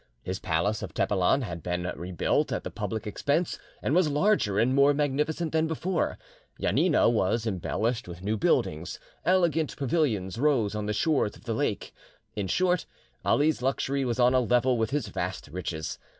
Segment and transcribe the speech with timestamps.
[0.23, 4.73] His palace of Tepelen had been rebuilt at the public expense, and was larger and
[4.73, 6.17] more magnificent than before;
[6.59, 11.93] Janina was embellished with new buildings; elegant pavilions rose on the shores of the lake;
[12.35, 12.87] in short,
[13.23, 15.99] Ali's luxury was on a level with his vast riches.